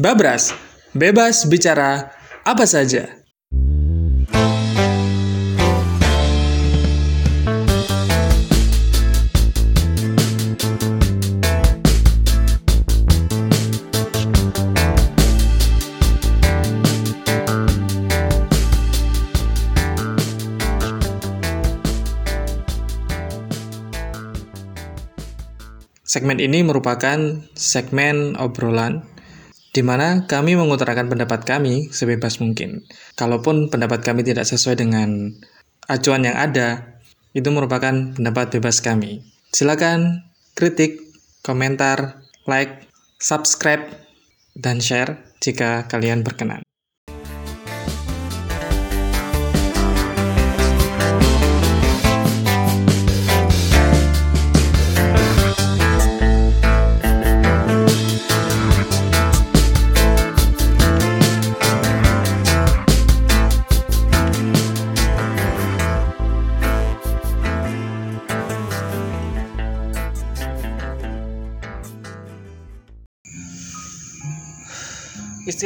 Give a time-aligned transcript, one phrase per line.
[0.00, 0.56] Babras,
[0.96, 2.16] bebas bicara
[2.48, 3.12] apa saja.
[26.08, 29.11] Segmen ini merupakan segmen obrolan
[29.72, 32.84] di mana kami mengutarakan pendapat kami sebebas mungkin.
[33.16, 35.32] Kalaupun pendapat kami tidak sesuai dengan
[35.88, 37.00] acuan yang ada,
[37.32, 39.24] itu merupakan pendapat bebas kami.
[39.48, 41.00] Silakan kritik,
[41.40, 43.88] komentar, like, subscribe,
[44.52, 46.60] dan share jika kalian berkenan.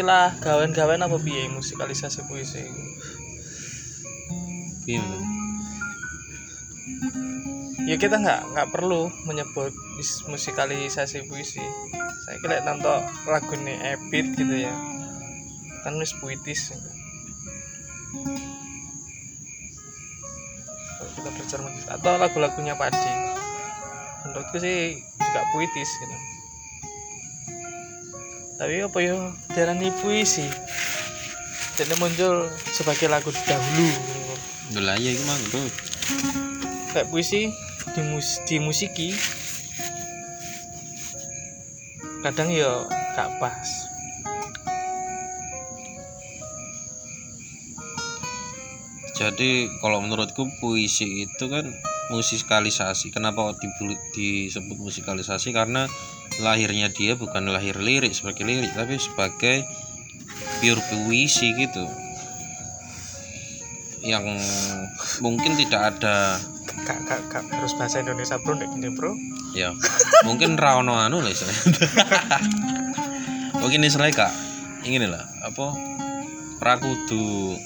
[0.06, 1.50] Istilah gawen-gawen apa piye?
[1.50, 2.62] Musikalisasi puisi
[4.86, 5.02] Iya.
[7.90, 11.58] ya kita nggak nggak perlu menyebut mus- musikalisasi puisi
[12.22, 14.70] saya kira nonton lagu nih Ebit gitu ya.
[15.82, 16.70] Kan wis puitis.
[20.86, 23.10] Kalau kita bercermin atau lagu-lagunya Padi
[24.22, 26.35] menurutku sih juga puitis gitu
[28.56, 29.16] tapi apa ya
[29.52, 30.48] darani puisi
[31.76, 33.90] jadi muncul sebagai lagu dahulu
[34.80, 35.68] Lah ya iku mang tuh.
[36.90, 37.52] kayak puisi
[37.92, 39.12] di mus di musiki
[42.24, 42.82] kadang ya
[43.14, 43.86] gak pas
[49.16, 51.72] Jadi kalau menurutku puisi itu kan
[52.12, 53.08] musikalisasi.
[53.08, 53.56] Kenapa
[54.12, 55.56] disebut musikalisasi?
[55.56, 55.88] Karena
[56.42, 59.64] lahirnya dia bukan lahir lirik sebagai lirik, tapi sebagai
[60.60, 61.84] pure puisi gitu.
[64.06, 64.38] Yang
[65.18, 66.38] mungkin tidak ada
[66.86, 69.12] gak, gak, gak harus bahasa Indonesia bro nek gini bro.
[69.56, 69.74] Ya
[70.22, 71.62] mungkin rano anu lah istilahnya
[73.58, 74.32] mungkin istilahnya kak.
[74.86, 75.74] Ingin lah apa?
[76.62, 77.58] Prakudu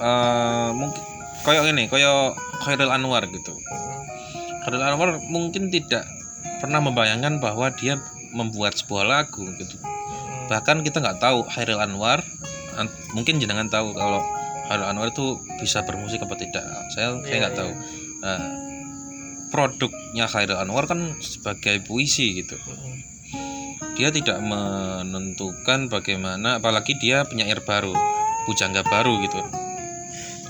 [0.00, 1.02] eh mungkin
[1.42, 3.52] koyok ini koyok Khairul Anwar gitu
[4.60, 6.04] Khairul Anwar mungkin tidak
[6.60, 7.96] pernah membayangkan bahwa dia
[8.30, 9.76] membuat sebuah lagu gitu.
[10.48, 12.20] Bahkan kita nggak tahu Khairul Anwar
[12.76, 14.20] an- mungkin jenengan tahu kalau
[14.68, 16.64] Khairul Anwar itu bisa bermusik apa tidak.
[16.92, 17.70] Saya saya Iya, nggak tahu.
[18.20, 18.40] nah,
[19.50, 22.54] produknya Khairul Anwar kan sebagai puisi gitu.
[23.98, 27.92] Dia tidak menentukan bagaimana apalagi dia penyair baru
[28.46, 29.40] pujangga baru gitu.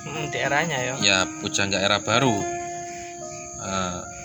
[0.01, 0.95] Hmm, di eranya ya.
[1.01, 2.60] Ya pujangga era baru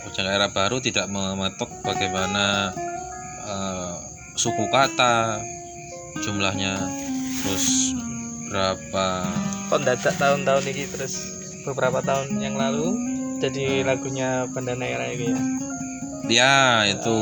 [0.06, 2.72] Pujangga era baru tidak mematok bagaimana
[3.44, 3.96] eh,
[4.38, 5.42] suku kata
[6.24, 6.80] jumlahnya
[7.44, 7.92] terus
[8.48, 9.28] berapa
[9.68, 11.20] kok dadak tahun-tahun ini terus
[11.68, 12.96] beberapa tahun yang lalu
[13.44, 15.40] jadi lagunya Bandana Era itu ya?
[16.26, 16.56] Ya
[16.88, 17.20] itu.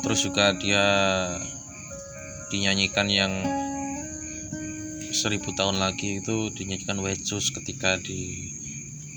[0.00, 0.86] Terus juga dia
[2.48, 3.32] dinyanyikan yang
[5.14, 8.50] seribu tahun lagi itu dinyanyikan Wecus ketika di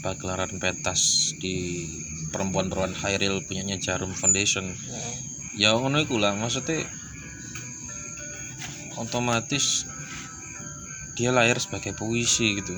[0.08, 1.84] pagelaran pentas di
[2.32, 4.72] perempuan-perempuan Khairil punyanya Jarum Foundation.
[5.60, 6.88] Ya ngono iku lah maksudnya
[8.96, 9.84] otomatis
[11.20, 12.72] dia lahir sebagai puisi gitu.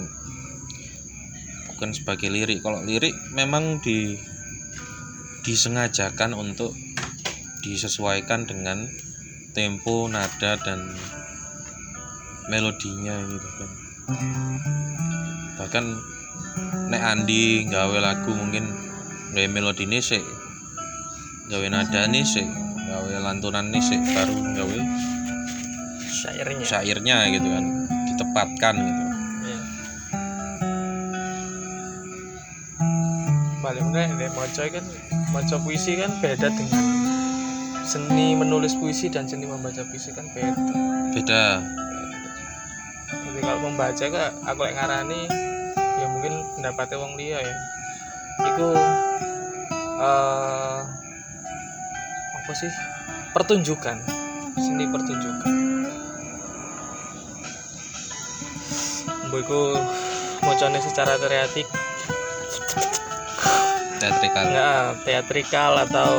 [1.69, 2.65] Bukan sebagai lirik.
[2.65, 4.17] Kalau lirik memang di
[5.45, 6.73] disengajakan untuk
[7.61, 8.89] disesuaikan dengan
[9.53, 10.97] tempo nada dan
[12.49, 13.69] melodinya gitu kan.
[15.61, 15.85] Bahkan
[16.89, 18.65] nek Andi gawe lagu mungkin
[19.33, 20.21] gawe melodine sih
[21.49, 22.45] gawe nada nih sih
[22.89, 24.77] gawe lantunan nih sih baru gawe
[26.09, 27.65] syairnya syairnya gitu kan
[28.09, 29.03] ditepatkan gitu.
[29.45, 29.59] Iya.
[33.61, 34.85] balik meneh nek maca kan
[35.29, 36.85] maca puisi kan beda dengan
[37.85, 40.73] seni menulis puisi dan seni membaca puisi kan beda.
[41.13, 41.45] Beda.
[43.09, 45.21] Jadi kalau membaca kak aku yang ngarani
[46.59, 47.55] pendapatnya wong liya ya.
[48.43, 48.67] Itu
[50.03, 50.79] eh
[52.35, 52.71] apa sih?
[53.31, 53.97] Pertunjukan.
[54.59, 55.53] Seni pertunjukan.
[59.31, 59.61] Mbok iku
[60.43, 61.47] macane secara dan
[64.03, 64.43] teatrikal.
[64.43, 66.11] Nggak teatrikal atau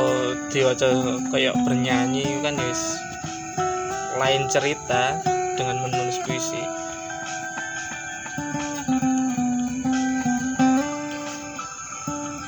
[0.49, 0.89] diwaca
[1.29, 2.97] kayak bernyanyi kan wis
[4.17, 5.21] lain cerita
[5.57, 6.80] dengan menulis puisi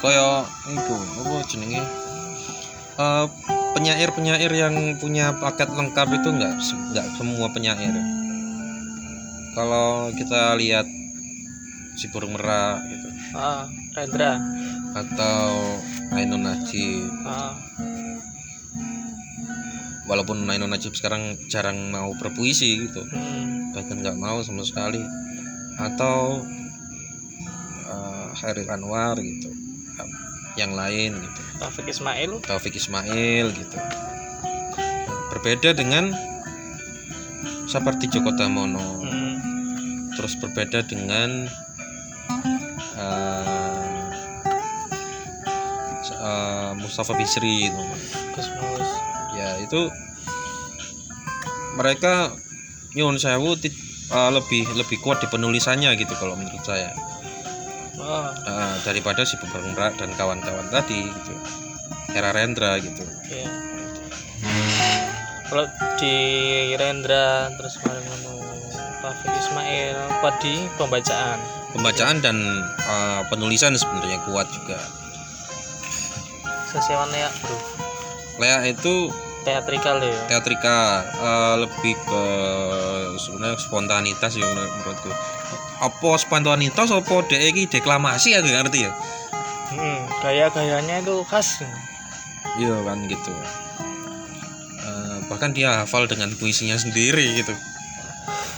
[0.04, 1.80] kaya itu apa jenenge?
[3.00, 3.26] Eh,
[3.72, 7.96] penyair-penyair yang punya paket lengkap itu enggak enggak semua penyair.
[9.56, 10.84] Kalau kita lihat
[11.96, 13.08] si burung merak gitu.
[13.32, 14.44] Ah Rendra.
[14.92, 15.80] Atau
[16.12, 17.08] Ainun Najib.
[17.24, 17.56] Ah.
[20.04, 23.08] Walaupun Ainun Najib sekarang jarang mau berpuisi gitu.
[23.08, 25.00] Hmm, bahkan nggak mau sama sekali.
[25.80, 26.44] Atau
[27.88, 29.73] eh, Hairil Anwar gitu
[30.54, 31.42] yang lain gitu.
[31.57, 32.31] Taufik Ismail?
[32.45, 33.78] Taufik Ismail gitu.
[35.34, 36.13] Berbeda dengan
[37.66, 39.34] seperti Joko Damono hmm,
[40.13, 41.50] terus berbeda dengan
[46.04, 48.92] s- eh, Mustafa Bisri Mus.
[49.34, 49.89] Ya itu
[51.74, 52.30] mereka
[52.94, 56.94] nyuwun sewu eh, lebih lebih kuat di penulisannya gitu kalau menurut saya
[58.63, 61.33] Eh, daripada si Bambang dan kawan-kawan tadi gitu.
[62.15, 63.04] Era Rendra gitu.
[63.27, 63.50] Iya.
[65.51, 65.65] Kalau
[66.00, 66.15] di
[66.80, 68.04] Rendra terus kemarin
[69.04, 71.39] Taufik Ismail apa di pembacaan.
[71.75, 72.38] Pembacaan dan
[72.88, 74.80] eh, penulisan sebenarnya kuat juga.
[76.71, 77.57] Sesewan ya bro.
[78.39, 79.12] Lea itu
[79.44, 80.24] teatrikal ya?
[80.31, 82.24] teatrikal eh, lebih ke
[83.19, 85.12] sebenarnya spontanitas ya menur- menurutku
[85.84, 88.92] apa spontanitas apa dek iki deklamasi aku nggak ngerti ya?
[89.76, 91.60] Hmm, gaya-gayanya itu khas.
[92.56, 93.34] Iya kan gitu.
[94.80, 97.52] Eh, bahkan dia hafal dengan puisinya sendiri gitu.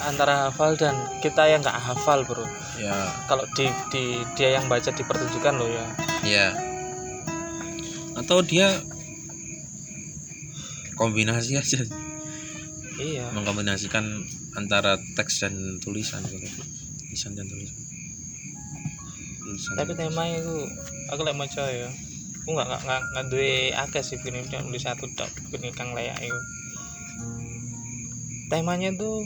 [0.06, 0.94] Antara hafal dan
[1.26, 2.46] kita yang nggak hafal bro.
[2.78, 3.10] Ya.
[3.26, 5.86] Kalau di, di dia yang baca di pertunjukan loh ya.
[6.22, 6.48] Ya.
[8.14, 8.70] Atau dia
[10.94, 11.82] kombinasi aja.
[13.02, 13.34] Iya.
[13.34, 14.06] Mengkombinasikan
[14.54, 17.78] antara teks dan tulisan gitu tulisan dan tulisan
[19.46, 20.56] Tulisan tapi tema itu
[21.14, 21.90] aku lagi mau ya
[22.46, 25.98] aku nggak nggak nggak nggak duwe akeh sih film cuma nulis satu tak ini kang
[25.98, 26.40] layak itu
[28.54, 29.26] temanya tuh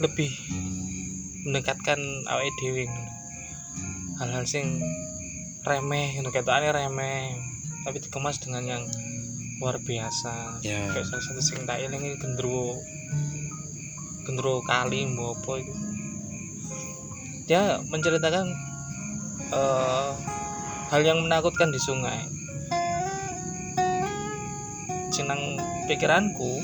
[0.00, 0.32] lebih
[1.44, 3.12] mendekatkan awake dhewe ngono.
[4.20, 4.80] hal-hal sing
[5.64, 7.36] remeh gitu ketokane remeh
[7.84, 8.84] tapi dikemas dengan yang
[9.60, 10.64] luar biasa.
[10.64, 10.88] Ya.
[10.88, 12.80] Kayak salah satu sing tak eling iki gendruwo.
[14.24, 15.72] Gendruwo kali mbok apa itu
[17.50, 18.46] dia menceritakan
[19.50, 20.10] eh,
[20.86, 22.22] hal yang menakutkan di sungai.
[25.10, 25.58] Senang
[25.90, 26.62] pikiranku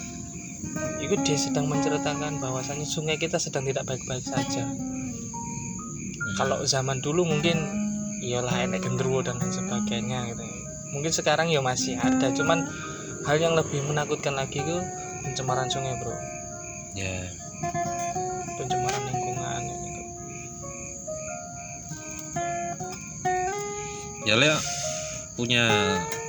[1.03, 4.63] itu dia sedang menceritakan bahwasannya sungai kita sedang tidak baik-baik saja.
[6.39, 7.67] Kalau zaman dulu mungkin
[8.23, 10.47] iyalah enek gendruwo dan lain sebagainya gitu.
[10.95, 12.63] Mungkin sekarang ya masih ada cuman
[13.27, 14.79] hal yang lebih menakutkan lagi itu
[15.27, 16.15] pencemaran sungai bro.
[16.95, 17.27] Ya.
[17.59, 17.96] pencemaran
[24.27, 24.59] ya Lea
[25.39, 25.65] punya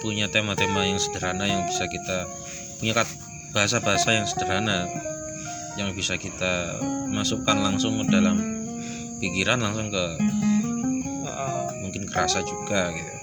[0.06, 2.30] punya tema-tema yang sederhana yang bisa kita
[2.78, 2.94] punya
[3.56, 4.86] bahasa-bahasa yang sederhana
[5.82, 6.78] yang bisa kita
[7.10, 8.38] masukkan langsung ke dalam
[9.18, 10.06] pikiran langsung ke
[11.82, 13.14] mungkin kerasa juga gitu.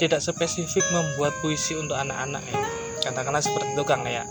[0.00, 2.64] Tidak spesifik membuat puisi untuk anak-anak ya.
[3.04, 4.24] Katakanlah seperti itu kang ya.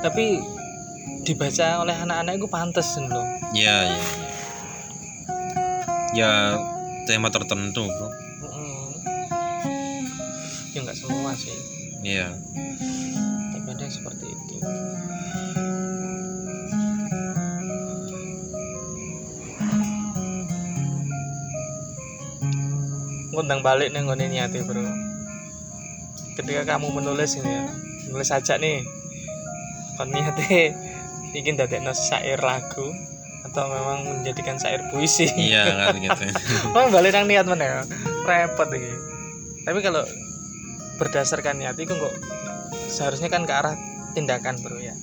[0.00, 0.40] Tapi
[1.26, 3.26] dibaca oleh anak-anak itu pantas loh.
[3.52, 4.27] Ya ya ya
[6.16, 6.56] ya
[7.04, 8.08] tema tertentu bro.
[8.08, 8.86] Heeh.
[10.76, 11.56] ya nggak semua sih.
[12.04, 12.32] Ya
[13.52, 14.56] tapi ada yang seperti itu.
[23.34, 24.24] Ngundang balik nih ngone
[24.64, 24.88] bro.
[26.38, 27.66] Ketika kamu menulis ini ya
[28.08, 28.86] menulis saja nih
[30.00, 30.72] kon niate
[31.36, 32.88] ingin dadekno syair lagu
[33.44, 35.28] atau memang menjadikan syair puisi.
[35.30, 36.22] Iya kan gitu
[36.72, 37.80] Oh balik nang niat mana ya.
[38.24, 38.92] Repot iki.
[39.62, 40.02] Tapi kalau
[40.96, 42.14] berdasarkan niat itu kok
[42.88, 43.74] seharusnya kan ke arah
[44.12, 44.94] tindakan bro ya.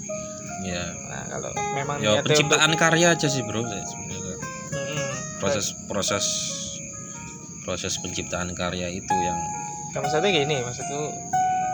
[0.61, 3.85] Ya nah kalau memang ya penciptaan karya aja sih bro sebenarnya.
[3.85, 4.37] Untuk,
[4.73, 5.11] Mm-mm.
[5.37, 6.25] proses proses
[7.61, 9.39] proses penciptaan karya itu yang
[9.95, 11.01] Nah, maksudnya gini maksudku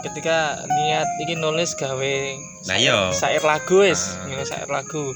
[0.04, 2.14] ketika niat ingin nulis gawe
[2.70, 3.10] Nah, iya.
[3.10, 4.30] syair lagu wis Ah.
[4.30, 5.10] nulis syair lagu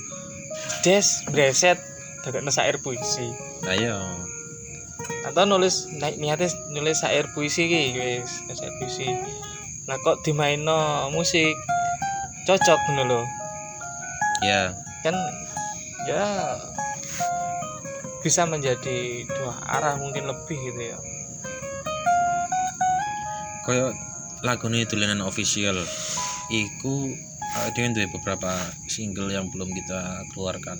[0.84, 1.77] des breset
[2.24, 3.29] dadekno syair puisi.
[3.65, 4.25] Ayo
[5.25, 9.10] atau nulis naik niatnya nulis syair puisi ki wis syair puisi.
[9.89, 11.53] Nah kok dimaino musik?
[12.45, 13.22] Cocok ngono lho.
[14.45, 15.17] Ya kan
[16.05, 16.57] ya
[18.22, 20.98] bisa menjadi dua arah mungkin lebih gitu ya.
[23.65, 23.98] Kayak
[24.45, 25.81] lagu ini tulisan official.
[26.53, 27.10] Iku
[27.55, 28.51] uh, dia duwe beberapa
[28.91, 30.79] single yang belum kita keluarkan.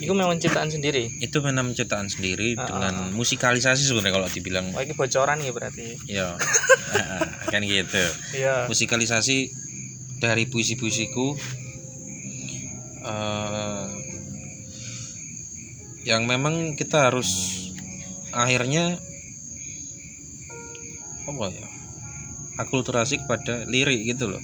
[0.00, 1.12] itu memang ciptaan sendiri?
[1.20, 3.12] Itu memang ciptaan sendiri Ah, dengan ah.
[3.12, 4.72] musikalisasi sebenarnya kalau dibilang.
[4.72, 5.86] Wah ini bocoran ya berarti.
[6.08, 6.40] Ya
[7.52, 8.00] kan gitu.
[8.32, 8.64] iya.
[8.64, 9.52] Musikalisasi
[10.16, 11.36] dari puisi-puisiku
[13.04, 13.84] eh,
[16.08, 17.28] yang memang kita harus
[18.32, 18.96] akhirnya
[21.28, 21.68] apa ya?
[22.56, 24.40] Akulturasi kepada lirik gitu loh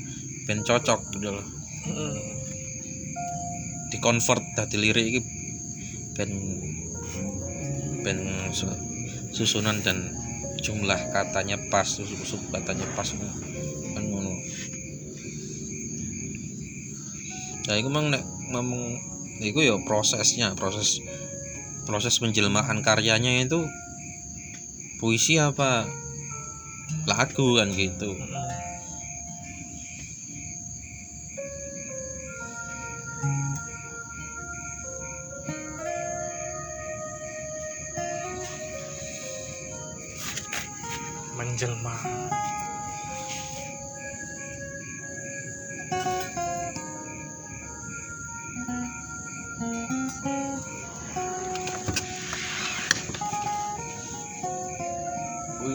[0.46, 1.46] ben cocok gitu loh
[1.86, 2.18] Mm.
[3.94, 5.20] di convert dari lirik iki
[6.18, 6.30] ben
[8.02, 8.18] ben
[8.50, 8.82] su-
[9.30, 10.10] susunan dan
[10.58, 14.34] jumlah katanya pas susu katanya pas kan ngono.
[17.70, 18.98] Nah itu memang nek memang
[19.38, 20.98] itu ya prosesnya proses
[21.86, 23.62] proses penjelmaan karyanya itu
[24.98, 25.86] puisi apa?
[27.06, 28.10] Lagu kan gitu
[41.66, 41.98] Menjelma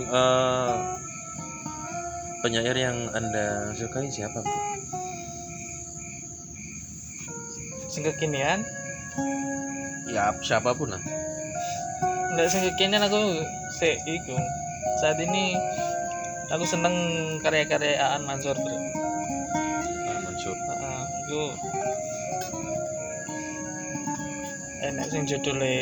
[0.07, 0.75] eh,
[2.39, 4.47] penyair yang anda sukai siapa Bu?
[7.91, 8.63] sing kekinian
[10.07, 11.03] ya siapa pun lah.
[12.31, 13.43] Nggak sing kekinian aku
[13.75, 14.39] se iku
[15.01, 15.57] saat ini
[16.53, 16.93] aku seneng
[17.41, 18.77] karya-karya Aan Mansur bro.
[20.29, 21.41] Mansur Heeh, iku
[24.85, 25.73] enak sing judulnya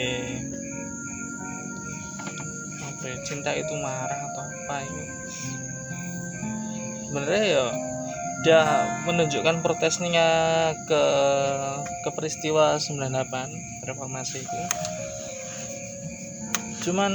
[2.79, 5.05] apa ya, cinta itu marah atau apa ini
[7.11, 7.65] sebenarnya ya
[8.39, 8.61] dia
[9.03, 10.31] menunjukkan protesnya
[10.87, 11.03] ke
[12.07, 14.61] ke peristiwa 98 reformasi itu.
[16.87, 17.11] Cuman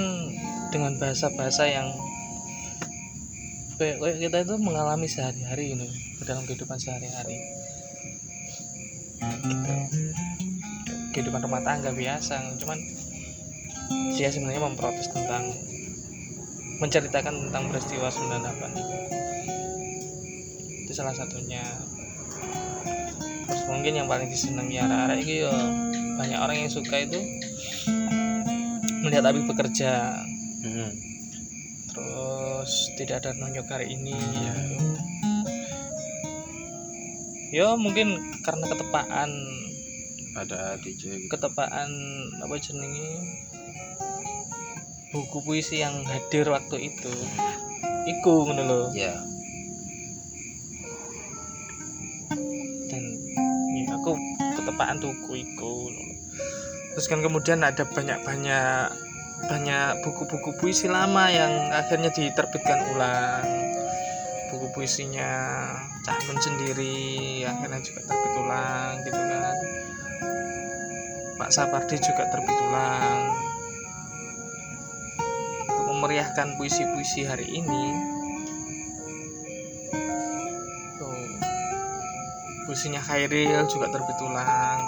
[0.75, 1.95] dengan bahasa-bahasa yang
[3.79, 5.87] kayak kayak kita itu mengalami sehari-hari ini
[6.27, 7.39] dalam kehidupan sehari-hari.
[9.25, 9.75] Gitu.
[11.15, 12.77] kehidupan rumah tangga biasa cuman
[14.19, 15.55] dia sebenarnya memprotes tentang
[16.83, 18.75] menceritakan tentang peristiwa 98
[20.85, 21.63] itu salah satunya.
[23.47, 25.55] Terus mungkin yang paling disenangi arah-arah itu ya
[26.19, 27.21] banyak orang yang suka itu
[29.07, 30.19] melihat Abi bekerja
[30.65, 30.97] Hmm.
[31.93, 34.57] terus tidak ada nonjok hari ini ya.
[37.53, 39.31] Ya mungkin karena ketepaan.
[40.35, 41.31] Ada DJ gitu.
[41.31, 41.87] ketepaan
[42.43, 43.23] apa jenenge
[45.15, 47.13] buku puisi yang hadir waktu itu.
[48.09, 48.81] Iku ngono lho.
[48.97, 49.15] Ya.
[52.89, 53.05] Dan
[53.85, 54.17] ya aku
[54.57, 55.93] ketepaan tuku iku.
[56.97, 59.04] Terus kan kemudian ada banyak-banyak
[59.45, 63.45] banyak buku-buku puisi lama yang akhirnya diterbitkan ulang.
[64.49, 65.31] Buku puisinya
[66.07, 69.57] Cak Nun sendiri akhirnya juga terbit ulang gitu kan.
[71.35, 73.21] Pak Sapardi juga terbit ulang.
[75.69, 77.85] Untuk memeriahkan puisi-puisi hari ini
[80.97, 81.19] tuh
[82.65, 84.81] puisinya Khairil juga terbit ulang.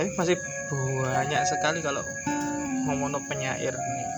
[0.00, 0.40] Tapi masih
[0.76, 2.06] banyak sekali kalau
[2.86, 4.08] ngomong penyair nih.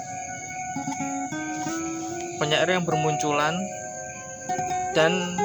[2.37, 3.55] Penyair yang bermunculan
[4.93, 5.39] dan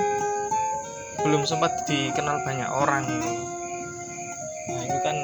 [1.22, 3.06] belum sempat dikenal banyak orang.
[4.68, 5.18] Nah itu kan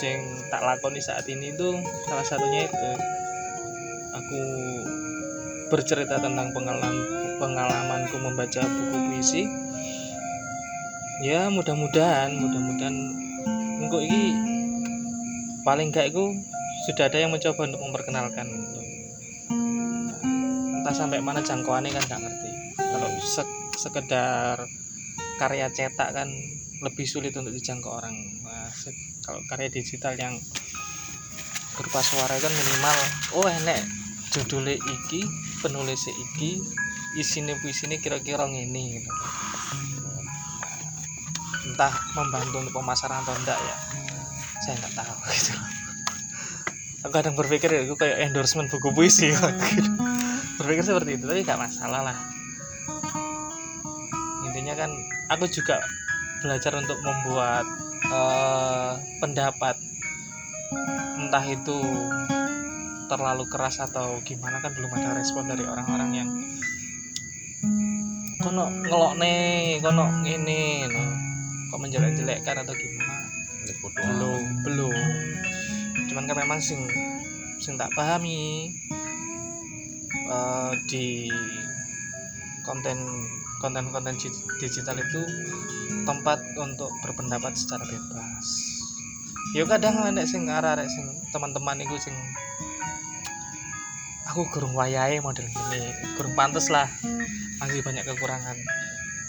[0.00, 1.76] yang tak lakoni saat ini itu
[2.08, 2.90] salah satunya itu.
[4.10, 4.40] Aku
[5.70, 6.96] bercerita tentang pengalaman
[7.38, 9.42] pengalamanku membaca buku puisi.
[11.20, 12.96] Ya mudah-mudahan mudah-mudahan
[13.80, 14.49] engkau ini
[15.66, 16.24] paling gak itu
[16.88, 18.46] sudah ada yang mencoba untuk memperkenalkan.
[20.80, 22.50] Entah sampai mana jangkauannya kan gak ngerti.
[22.76, 24.64] Kalau se- sekedar
[25.36, 26.28] karya cetak kan
[26.80, 28.16] lebih sulit untuk dijangkau orang.
[28.44, 28.72] Nah,
[29.24, 30.40] kalau karya digital yang
[31.80, 32.96] berupa suara kan minimal
[33.40, 33.80] oh enek
[34.36, 35.24] judulnya iki
[35.64, 36.60] penulis iki
[37.16, 39.10] isine puisine kira-kira ngene gitu.
[41.72, 43.76] entah membantu untuk pemasaran atau enggak ya
[44.70, 45.52] saya nggak tahu gitu.
[47.02, 49.34] Aku kadang berpikir ya, itu kayak endorsement buku puisi.
[50.62, 52.16] Berpikir seperti itu tapi nggak masalah lah.
[54.46, 54.90] Intinya kan
[55.32, 55.82] aku juga
[56.44, 57.66] belajar untuk membuat
[58.04, 59.74] eh, pendapat.
[61.18, 61.78] Entah itu
[63.10, 66.30] terlalu keras atau gimana kan belum ada respon dari orang-orang yang
[68.38, 70.86] kono ngelok nih kono ini
[71.70, 73.14] kok menjelek-jelekkan atau gimana.
[73.14, 73.19] Ya,
[73.94, 74.94] belum belum.
[76.10, 76.84] Cuman kan memang sing
[77.60, 78.72] sing tak pahami
[80.10, 81.28] eh, di
[82.64, 82.98] konten
[83.60, 85.22] konten-konten di- digital itu
[86.08, 88.46] tempat untuk berpendapat secara bebas.
[89.52, 92.14] Yo kadang ada sing arah sing teman-teman itu sing
[94.30, 96.86] aku kurang wayahe model gini kurang pantas lah
[97.58, 98.56] masih banyak kekurangan.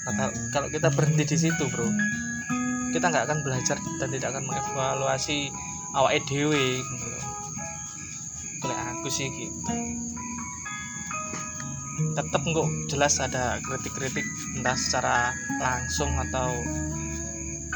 [0.02, 1.86] Nah, kal- kalau kita berhenti di situ bro
[2.91, 5.51] kita nggak akan belajar dan tidak akan mengevaluasi
[5.95, 7.07] awak dewe gitu
[8.62, 9.74] kalau aku sih gitu.
[12.13, 16.53] Tetap kok jelas ada kritik-kritik entah secara langsung atau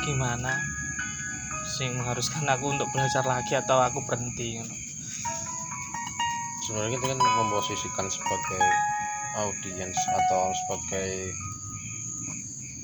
[0.06, 0.54] gimana
[1.66, 4.76] sing mengharuskan aku untuk belajar lagi atau aku berhenti gitu.
[6.66, 8.66] sebenarnya kita kan memposisikan sebagai
[9.38, 11.30] audiens atau sebagai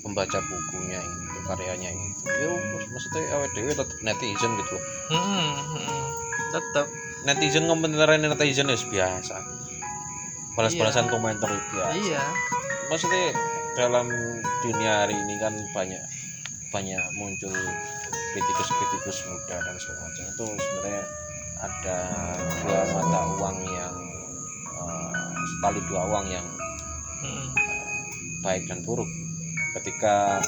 [0.06, 4.84] pembaca bukunya itu karyanya itu ya mak- maksudnya awet dewe tetap netizen gitu loh.
[5.10, 6.04] Hmm, hmm,
[6.50, 6.86] tetap
[7.22, 9.36] netizen ngomentarin netizen ya biasa.
[10.52, 11.94] Balas-balasan komentar itu biasa.
[11.96, 12.24] Iya.
[12.92, 13.32] Maksudnya
[13.72, 14.06] dalam
[14.60, 16.02] dunia hari ini kan banyak
[16.68, 17.52] banyak muncul
[18.32, 20.24] kritikus-kritikus muda dan segala macam.
[20.28, 21.02] Itu sebenarnya
[21.62, 21.98] ada
[22.60, 23.94] dua mata uang yang
[24.76, 25.10] eh,
[25.48, 26.46] sekali dua uang yang
[27.22, 27.54] Hmm,
[28.42, 29.06] baik dan buruk.
[29.78, 30.42] Ketika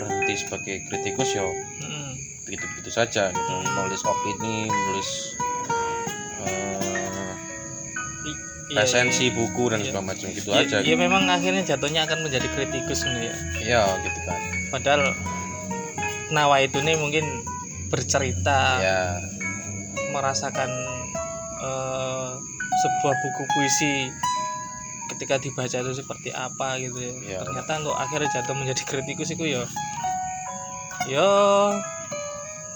[0.00, 2.10] berhenti sebagai kritikus yo hmm,
[2.44, 3.66] begitu begitu saja gitu Hmm.
[3.66, 5.10] menulis opini menulis
[6.40, 7.34] eh,
[8.68, 9.34] iya, resensi iya.
[9.34, 9.86] buku dan Iya.
[9.88, 11.00] segala macam gitu Iya, aja iya gitu.
[11.00, 14.40] memang akhirnya jatuhnya akan menjadi kritikus nih ya ya gitu kan
[14.70, 15.02] padahal
[16.28, 17.24] Nawa itu nih mungkin
[17.88, 19.00] bercerita ya
[20.10, 20.68] merasakan
[21.58, 22.30] eh,
[22.78, 23.92] sebuah buku puisi
[25.18, 27.12] ketika dibaca itu seperti apa gitu ya.
[27.18, 27.38] Iya.
[27.42, 29.66] ternyata kok akhirnya jatuh menjadi kritikus itu ya
[31.10, 31.28] yo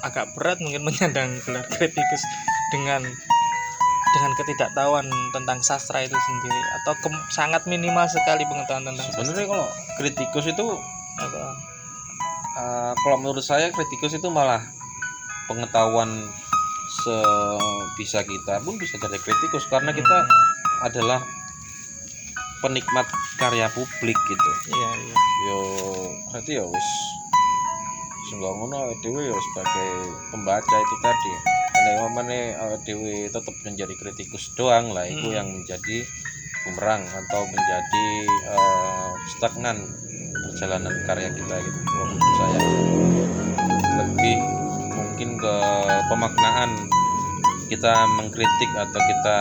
[0.03, 2.23] agak berat mungkin menyandang gelar kritikus
[2.75, 3.07] dengan
[4.13, 9.47] dengan ketidaktahuan tentang sastra itu sendiri atau kem- sangat minimal sekali pengetahuan tentang sastra sebenarnya
[9.49, 10.67] kalau kritikus itu
[11.23, 11.41] Apa?
[12.59, 14.67] eh, kalau menurut saya kritikus itu malah
[15.49, 16.29] pengetahuan
[16.93, 20.19] sebisa kita pun bisa jadi kritikus karena kita
[20.85, 21.25] adalah
[22.63, 24.51] penikmat karya publik gitu.
[24.71, 25.17] Iya iya.
[25.51, 25.59] Yo
[26.31, 26.89] berarti ya wis
[28.31, 29.91] sehingga ngono awake dhewe ya sebagai
[30.31, 31.33] pembaca itu tadi.
[31.83, 35.37] Nek mamane awake dhewe tetap menjadi kritikus doang lah itu Hmm.
[35.37, 36.07] yang menjadi
[36.63, 38.07] bumerang atau menjadi
[38.55, 39.83] eh, stagnan
[40.33, 42.61] perjalanan karya kita gitu menurut saya.
[44.01, 44.39] Lebih
[44.95, 45.55] mungkin ke
[46.09, 46.71] pemaknaan
[47.67, 49.39] kita mengkritik atau kita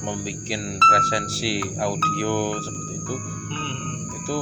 [0.00, 3.14] membuat resensi audio seperti itu
[3.48, 4.18] Hmm.
[4.18, 4.38] itu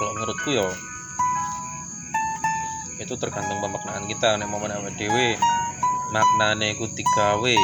[0.00, 0.66] kalau menurutku ya
[3.00, 5.36] itu tergantung pemaknaan kita nek momen awake dhewe
[6.10, 7.56] maknane iku digawe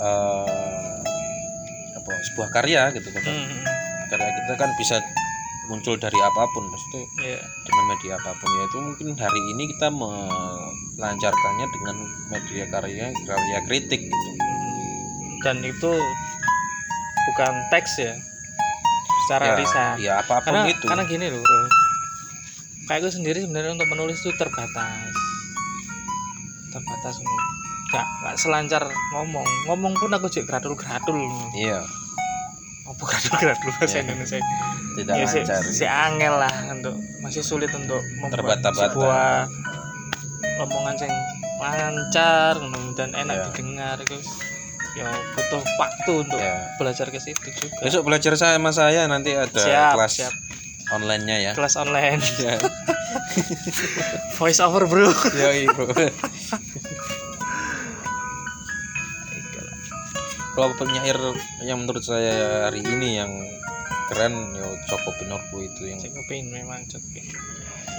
[0.00, 0.96] eh
[1.94, 3.60] apa sebuah karya gitu kan Hmm.
[4.08, 4.96] karya kita kan bisa
[5.70, 7.40] muncul dari apa pun maksudnya Iya.
[7.62, 8.48] dengan media apa pun.
[8.50, 11.96] Ya itu mungkin hari ini kita melancarkannya dengan
[12.28, 14.30] media karya karya kritik gitu.
[15.40, 15.90] Dan itu
[17.30, 18.12] bukan teks ya
[19.24, 20.84] secara ya, lisan ya apa pun karena itu.
[20.90, 21.44] karena gini loh
[22.90, 25.14] kayak gue sendiri sebenarnya untuk menulis itu terbatas.
[26.74, 27.38] Terbatas loh
[27.90, 28.82] gak, gak selancar
[29.14, 29.46] ngomong.
[29.70, 31.18] Ngomong pun aku juga gradul gradul
[31.54, 31.82] iya
[32.90, 34.02] apa gradul gradul bahasa Iya.
[34.04, 34.38] Indonesia.
[34.90, 35.62] Tidak ya si, lancar.
[35.64, 39.46] si angel lah untuk masih sulit untuk membuat sebuah
[40.60, 41.14] omongan yang
[41.56, 42.54] lancar
[42.94, 43.44] dan enak Iya.
[43.48, 44.16] didengar itu
[44.92, 47.78] ya butuh waktu untuk ya belajar ke situ juga.
[47.80, 50.32] Besok belajar sama saya nanti ada siap kelas siap.
[50.90, 51.52] online-nya ya.
[51.54, 52.18] Kelas online.
[52.42, 52.58] Ya
[54.38, 55.10] voice over bro.
[55.30, 55.86] Yoi, bro
[60.60, 61.16] kalau penyair
[61.64, 63.32] yang menurut saya hari ini yang
[64.12, 67.24] keren ya Joko Pinurbo itu yang cekupin memang cekupin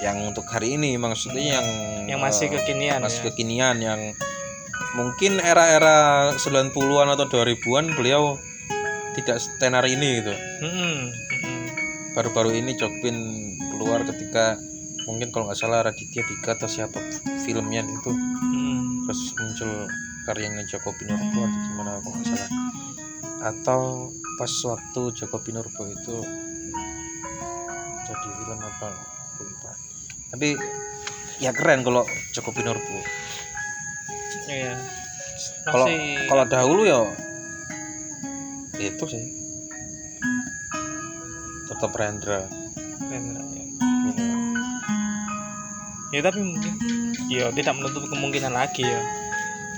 [0.06, 1.68] yang untuk hari ini maksudnya yang
[2.06, 3.26] yang masih eh, kekinian masih ya.
[3.34, 4.02] kekinian yang
[4.94, 8.38] mungkin era-era 90-an atau 2000-an beliau
[9.18, 10.34] tidak tenar ini gitu.
[12.12, 13.18] Baru-baru ini Jokpin
[13.72, 14.60] keluar ketika
[15.10, 17.00] mungkin kalau nggak salah Raditya Dika atau siapa
[17.42, 18.12] filmnya itu.
[18.12, 19.08] Mm.
[19.10, 19.90] terus muncul
[20.26, 22.50] karyanya Joko Pinurbo atau gimana kalau nggak salah.
[23.42, 23.82] Atau
[24.38, 26.18] pas waktu Joko Pinurbo itu
[28.06, 29.72] jadi film apa aku lupa.
[30.36, 30.48] Tapi
[31.42, 33.00] ya keren kalau Joko Pinurbo.
[34.46, 34.78] Iya.
[35.66, 37.02] Kalau Masih- kalau dahulu ya
[38.78, 39.24] itu sih.
[41.72, 42.46] Tetap Rendra.
[43.10, 43.66] Rendra, ya.
[46.12, 46.74] ya tapi mungkin
[47.32, 49.21] ya tidak menutup kemungkinan lagi ya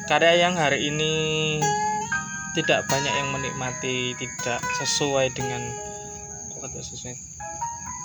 [0.05, 1.13] karya yang hari ini
[2.53, 5.61] tidak banyak yang menikmati tidak sesuai dengan
[6.61, 7.15] tidak sesuai?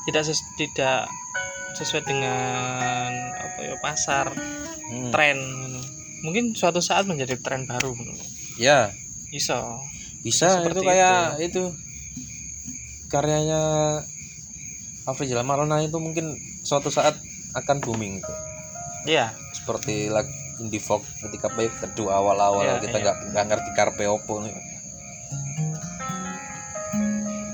[0.09, 1.05] Tidak ses- tidak
[1.77, 4.27] sesuai dengan apa ya pasar
[4.89, 5.13] Hmm.
[5.13, 5.37] tren
[6.25, 7.93] mungkin suatu saat menjadi tren baru
[8.57, 8.89] ya.
[9.29, 9.79] Iso
[10.25, 11.65] bisa Seperti itu kayak itu,
[13.07, 13.63] karyanya
[15.05, 16.35] Afrizal Marona itu mungkin
[16.65, 17.15] suatu saat
[17.53, 18.35] akan booming gitu.
[19.07, 19.33] iya.
[19.53, 20.27] Seperti lag
[20.59, 23.05] indie folk ketika baik kedua awal-awal Iya, kita iya.
[23.05, 24.55] nggak nggak ngerti karpe opo nih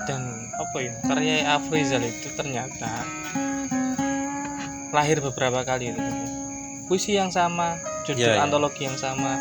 [0.04, 0.22] dan
[0.54, 3.04] apa ya karya Afrizal itu ternyata
[4.92, 6.02] lahir beberapa kali itu
[6.86, 8.42] puisi yang sama judul Iya, iya.
[8.44, 9.40] antologi yang sama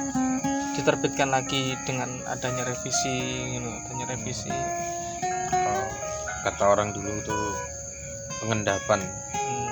[0.73, 3.13] diterbitkan lagi dengan adanya revisi
[3.53, 4.49] gitu, adanya revisi
[5.53, 5.85] Kalau
[6.43, 7.45] kata orang dulu tuh
[8.41, 8.99] pengendapan
[9.33, 9.62] Hmm.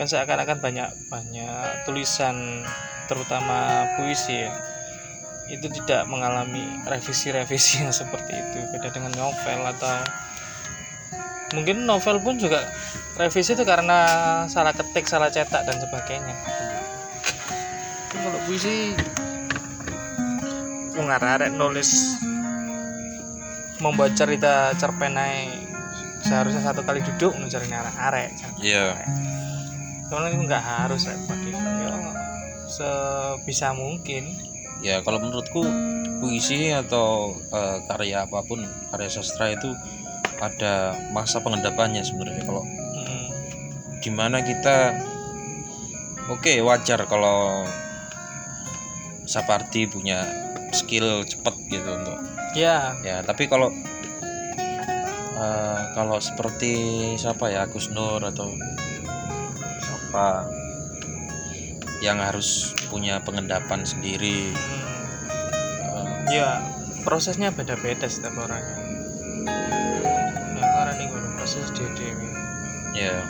[0.00, 2.64] Kan seakan-akan banyak banyak tulisan
[3.04, 4.48] terutama puisi ya
[5.50, 8.58] itu tidak mengalami revisi-revisi yang seperti itu.
[8.70, 9.96] Beda dengan novel atau
[11.52, 12.64] mungkin novel pun juga
[13.18, 13.98] revisi itu karena
[14.46, 16.36] salah ketik salah cetak dan sebagainya.
[18.08, 18.94] Tapi kalau puisi
[20.94, 22.16] wong arek nulis
[23.82, 25.50] membuat cerita cerpenai
[26.22, 28.30] seharusnya satu kali duduk mencari arek-arek.
[28.62, 28.94] Iya.
[30.10, 31.54] Cuman itu nggak harus repot gitu.
[31.56, 31.94] Ya,
[32.66, 34.26] sebisa mungkin.
[34.80, 35.60] ya kalau menurutku
[36.24, 39.68] puisi atau eh, karya apa pun karya sastra itu
[40.40, 43.28] ada masa pengendapannya sebenarnya kalau Mm,
[44.00, 44.96] di mana kita
[46.32, 47.68] oke wajar kalau
[49.28, 50.24] Sapardi punya
[50.72, 52.16] skill cepet gitu untuk
[52.56, 53.68] Ya, ya tapi kalau
[55.36, 56.72] eh, kalau seperti
[57.20, 58.48] siapa ya Agus Nur atau
[60.10, 60.42] siapa
[62.02, 65.06] yang harus punya pengendapan sendiri mm,
[65.86, 66.58] eh, ya
[67.06, 68.58] prosesnya beda-beda setiap orang.
[70.58, 71.06] Nah, karena ini
[71.38, 72.26] proses dewi.
[72.90, 73.22] ya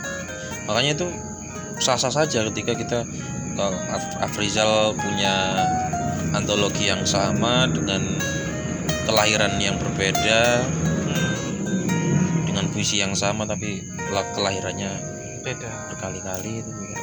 [0.65, 1.07] makanya itu
[1.77, 2.99] sah-sah saja ketika kita
[3.53, 5.69] kalau Af- Afrizal punya
[6.33, 8.17] antologi yang sama dengan
[9.05, 10.65] kelahiran yang berbeda
[11.05, 15.69] Mm, dengan puisi yang sama tapi la- kelahirannya beda.
[15.89, 17.01] berkali-kali itu ya,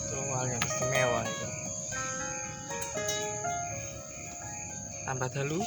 [0.00, 1.48] Itu hal yang istimewa itu.
[5.06, 5.60] Tambah dulu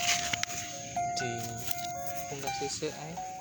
[1.15, 1.31] di
[2.27, 3.38] pungkas sisi ae.